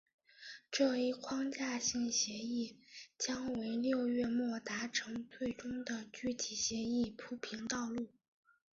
[0.71, 2.79] 这一框架性协议
[3.19, 8.07] 将为六月末达成最终的具体协议铺平道路。